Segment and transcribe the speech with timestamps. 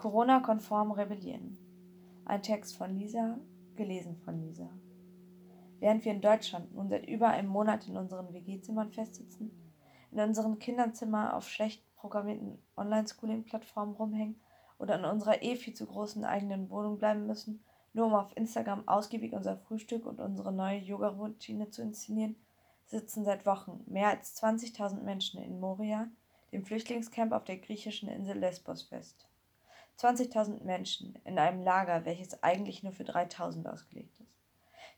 [0.00, 1.58] Corona-konform rebellieren.
[2.24, 3.36] Ein Text von Lisa,
[3.76, 4.70] gelesen von Lisa.
[5.78, 9.50] Während wir in Deutschland nun seit über einem Monat in unseren WG-Zimmern festsitzen,
[10.10, 14.40] in unseren Kinderzimmer auf schlecht programmierten Online-Schooling-Plattformen rumhängen
[14.78, 17.62] oder in unserer eh viel zu großen eigenen Wohnung bleiben müssen,
[17.92, 22.36] nur um auf Instagram ausgiebig unser Frühstück und unsere neue Yoga-Routine zu inszenieren,
[22.86, 26.08] sitzen seit Wochen mehr als 20.000 Menschen in Moria,
[26.52, 29.29] dem Flüchtlingscamp auf der griechischen Insel Lesbos, fest.
[30.00, 34.32] 20.000 Menschen in einem Lager, welches eigentlich nur für 3.000 ausgelegt ist.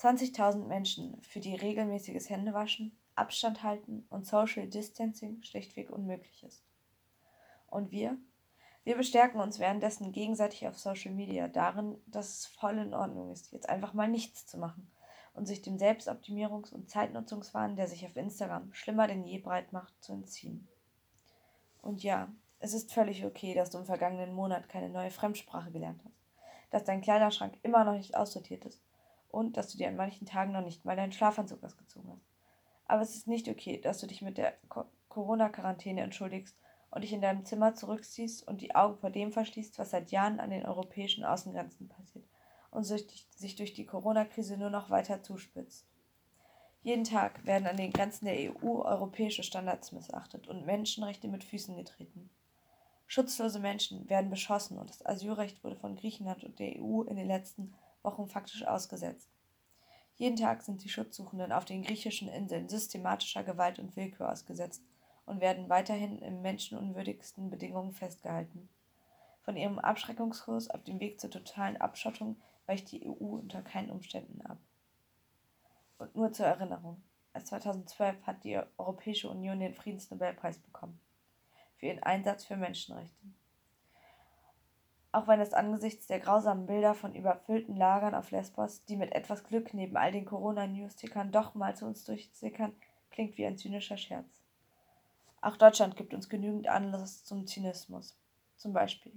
[0.00, 6.62] 20.000 Menschen, für die regelmäßiges Händewaschen, Abstand halten und Social Distancing schlichtweg unmöglich ist.
[7.68, 8.16] Und wir?
[8.84, 13.52] Wir bestärken uns währenddessen gegenseitig auf Social Media darin, dass es voll in Ordnung ist,
[13.52, 14.90] jetzt einfach mal nichts zu machen
[15.34, 19.92] und sich dem Selbstoptimierungs- und Zeitnutzungswahn, der sich auf Instagram schlimmer denn je breit macht,
[20.02, 20.68] zu entziehen.
[21.82, 22.32] Und ja,
[22.66, 26.16] es ist völlig okay, dass du im vergangenen Monat keine neue Fremdsprache gelernt hast,
[26.70, 28.82] dass dein Kleiderschrank immer noch nicht aussortiert ist
[29.28, 32.26] und dass du dir an manchen Tagen noch nicht mal deinen Schlafanzug ausgezogen hast.
[32.86, 34.54] Aber es ist nicht okay, dass du dich mit der
[35.08, 36.56] Corona-Quarantäne entschuldigst
[36.90, 40.40] und dich in deinem Zimmer zurückziehst und die Augen vor dem verschließt, was seit Jahren
[40.40, 42.24] an den europäischen Außengrenzen passiert
[42.70, 45.86] und sich durch die Corona-Krise nur noch weiter zuspitzt.
[46.82, 51.76] Jeden Tag werden an den Grenzen der EU europäische Standards missachtet und Menschenrechte mit Füßen
[51.76, 52.30] getreten.
[53.08, 57.28] Schutzlose Menschen werden beschossen und das Asylrecht wurde von Griechenland und der EU in den
[57.28, 59.30] letzten Wochen faktisch ausgesetzt.
[60.16, 64.82] Jeden Tag sind die Schutzsuchenden auf den griechischen Inseln systematischer Gewalt und Willkür ausgesetzt
[65.24, 68.68] und werden weiterhin in menschenunwürdigsten Bedingungen festgehalten.
[69.42, 74.40] Von ihrem Abschreckungskurs auf dem Weg zur totalen Abschottung weicht die EU unter keinen Umständen
[74.42, 74.58] ab.
[75.98, 77.00] Und nur zur Erinnerung,
[77.32, 80.98] erst 2012 hat die Europäische Union den Friedensnobelpreis bekommen
[81.76, 83.26] für ihren Einsatz für Menschenrechte.
[85.12, 89.44] Auch wenn es angesichts der grausamen Bilder von überfüllten Lagern auf Lesbos, die mit etwas
[89.44, 92.74] Glück neben all den Corona-News-Tickern doch mal zu uns durchsickern,
[93.10, 94.42] klingt wie ein zynischer Scherz.
[95.40, 98.18] Auch Deutschland gibt uns genügend Anlass zum Zynismus.
[98.56, 99.12] Zum Beispiel.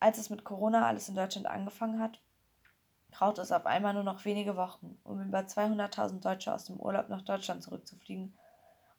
[0.00, 2.20] Als es mit Corona alles in Deutschland angefangen hat,
[3.10, 7.08] braucht es auf einmal nur noch wenige Wochen, um über 200.000 Deutsche aus dem Urlaub
[7.08, 8.32] nach Deutschland zurückzufliegen.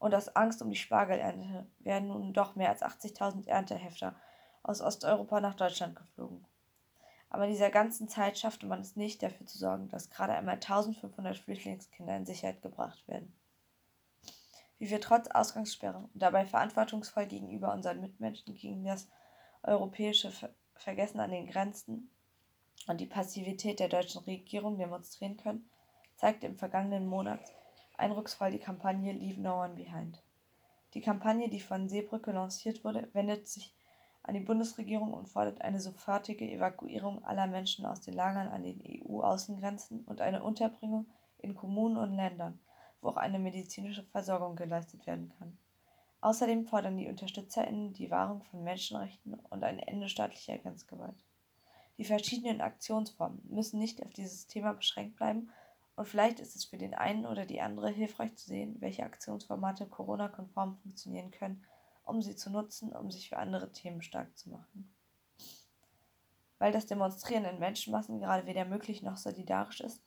[0.03, 4.17] Und aus Angst um die Spargelernte werden nun doch mehr als 80.000 Erntehefter
[4.61, 6.45] aus Osteuropa nach Deutschland geflogen.
[7.29, 10.55] Aber in dieser ganzen Zeit schaffte man es nicht, dafür zu sorgen, dass gerade einmal
[10.55, 13.33] 1500 Flüchtlingskinder in Sicherheit gebracht werden.
[14.77, 19.07] Wie wir trotz Ausgangssperre und dabei verantwortungsvoll gegenüber unseren Mitmenschen gegen das
[19.61, 20.33] europäische
[20.75, 22.11] Vergessen an den Grenzen
[22.87, 25.69] und die Passivität der deutschen Regierung demonstrieren können,
[26.17, 27.39] zeigte im vergangenen Monat
[28.03, 30.21] eindrucksvoll die Kampagne Leave No One Behind.
[30.93, 33.73] Die Kampagne, die von Seebrücke lanciert wurde, wendet sich
[34.23, 38.81] an die Bundesregierung und fordert eine sofortige Evakuierung aller Menschen aus den Lagern an den
[38.85, 41.07] EU-Außengrenzen und eine Unterbringung
[41.39, 42.59] in Kommunen und Ländern,
[43.01, 45.57] wo auch eine medizinische Versorgung geleistet werden kann.
[46.19, 51.23] Außerdem fordern die UnterstützerInnen die Wahrung von Menschenrechten und ein Ende staatlicher Grenzgewalt.
[51.97, 55.49] Die verschiedenen Aktionsformen müssen nicht auf dieses Thema beschränkt bleiben
[55.95, 59.85] und vielleicht ist es für den einen oder die andere hilfreich zu sehen, welche Aktionsformate
[59.85, 61.63] Corona-konform funktionieren können,
[62.03, 64.93] um sie zu nutzen, um sich für andere Themen stark zu machen.
[66.57, 70.01] Weil das Demonstrieren in Menschenmassen gerade weder möglich noch solidarisch ist,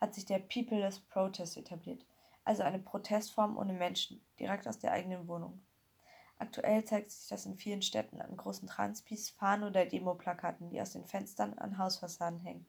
[0.00, 2.06] hat sich der Peopleless Protest etabliert,
[2.44, 5.60] also eine Protestform ohne Menschen, direkt aus der eigenen Wohnung.
[6.38, 10.92] Aktuell zeigt sich das in vielen Städten an großen Transpis, Fahnen oder Demoplakaten, die aus
[10.92, 12.66] den Fenstern an Hausfassaden hängen.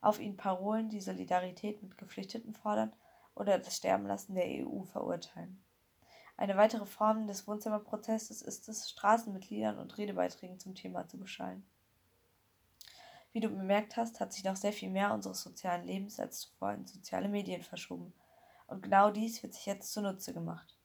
[0.00, 2.92] Auf ihnen Parolen, die Solidarität mit Geflüchteten fordern
[3.34, 5.62] oder das Sterbenlassen der EU verurteilen.
[6.36, 11.18] Eine weitere Form des Wohnzimmerprozesses ist es, Straßen mit Liedern und Redebeiträgen zum Thema zu
[11.18, 11.66] beschallen.
[13.32, 16.72] Wie du bemerkt hast, hat sich noch sehr viel mehr unseres sozialen Lebens als zuvor
[16.72, 18.12] in soziale Medien verschoben.
[18.66, 20.76] Und genau dies wird sich jetzt zunutze gemacht.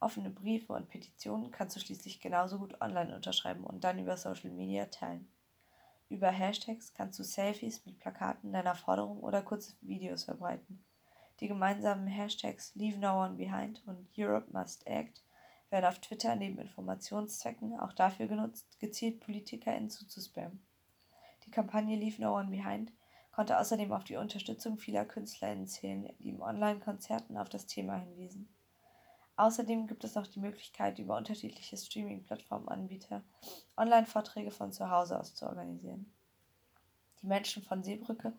[0.00, 4.50] Offene Briefe und Petitionen kannst du schließlich genauso gut online unterschreiben und dann über Social
[4.50, 5.30] Media teilen.
[6.12, 10.84] Über Hashtags kannst du Selfies mit Plakaten deiner Forderung oder kurze Videos verbreiten.
[11.40, 15.22] Die gemeinsamen Hashtags Leave No One Behind und Europe Must Act
[15.70, 20.62] werden auf Twitter neben Informationszwecken auch dafür genutzt, gezielt PolitikerInnen zuzuspammen.
[21.46, 22.92] Die Kampagne Leave No One Behind
[23.30, 28.54] konnte außerdem auf die Unterstützung vieler KünstlerInnen zählen, die im Online-Konzerten auf das Thema hinwiesen.
[29.42, 33.24] Außerdem gibt es noch die Möglichkeit, über unterschiedliche Streaming-Plattformanbieter
[33.76, 36.14] Online-Vorträge von zu Hause aus zu organisieren.
[37.20, 38.34] Die Menschen von Seebrücke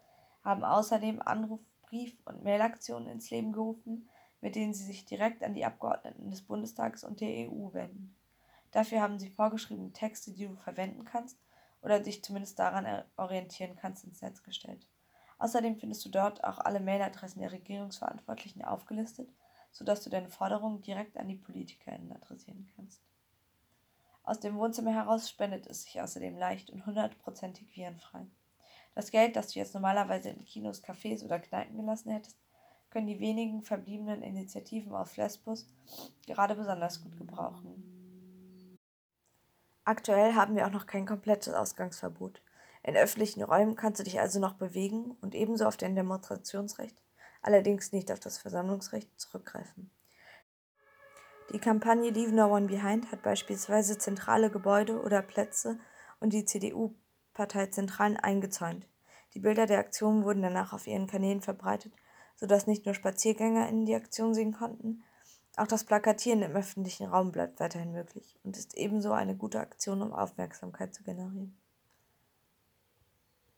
[0.46, 4.08] haben außerdem Anruf-, Brief- und Mailaktionen ins Leben gerufen,
[4.40, 8.16] mit denen sie sich direkt an die Abgeordneten des Bundestages und der EU wenden.
[8.72, 11.38] Dafür haben sie vorgeschriebene Texte, die du verwenden kannst,
[11.82, 14.88] oder dich zumindest daran orientieren kannst, ins Netz gestellt.
[15.38, 19.28] Außerdem findest du dort auch alle Mailadressen der Regierungsverantwortlichen aufgelistet,
[19.74, 23.02] sodass du deine Forderungen direkt an die PolitikerInnen adressieren kannst.
[24.24, 28.26] Aus dem Wohnzimmer heraus spendet es sich außerdem leicht und hundertprozentig virenfrei.
[28.96, 32.38] Das Geld, das du jetzt normalerweise in Kinos, Cafés oder Kneipen gelassen hättest,
[32.90, 35.68] können die wenigen verbliebenen Initiativen auf Lesbos
[36.26, 38.80] gerade besonders gut gebrauchen.
[39.84, 42.42] Aktuell haben wir auch noch kein komplettes Ausgangsverbot.
[42.84, 47.02] In öffentlichen Räumen kannst du dich also noch bewegen und ebenso auf dein Demonstrationsrecht,
[47.44, 49.92] allerdings nicht auf das Versammlungsrecht, zurückgreifen.
[51.52, 55.78] Die Kampagne Leave No One Behind hat beispielsweise zentrale Gebäude oder Plätze
[56.20, 58.88] und die CDU-Parteizentralen eingezäunt.
[59.34, 61.94] Die Bilder der Aktion wurden danach auf ihren Kanälen verbreitet
[62.36, 65.04] sodass nicht nur Spaziergänger in die Aktion sehen konnten,
[65.56, 70.02] auch das Plakatieren im öffentlichen Raum bleibt weiterhin möglich und ist ebenso eine gute Aktion,
[70.02, 71.58] um Aufmerksamkeit zu generieren.